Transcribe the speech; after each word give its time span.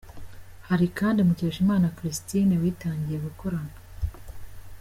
Hari 0.67 0.87
kandi 0.99 1.19
Mukeshimana 1.27 1.93
Christine 1.97 2.53
witangiye 2.61 3.17
gukorana 3.25 3.75